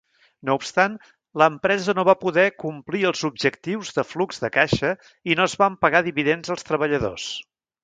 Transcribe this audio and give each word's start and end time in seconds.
No 0.49 0.53
obstant, 0.59 0.93
l'empresa 1.41 1.93
no 1.99 2.05
va 2.07 2.15
poder 2.21 2.45
complir 2.63 3.03
els 3.11 3.21
objectius 3.29 3.93
de 3.99 4.07
flux 4.15 4.43
de 4.47 4.53
caixa 4.57 4.93
i 5.35 5.39
no 5.41 5.49
es 5.51 5.57
van 5.65 5.79
pagar 5.87 6.05
dividends 6.11 6.57
als 6.57 6.69
treballadors. 6.73 7.31